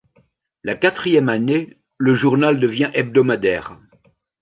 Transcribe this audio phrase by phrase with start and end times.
[0.63, 3.79] La quatrième année le journal devient hebdomadaire.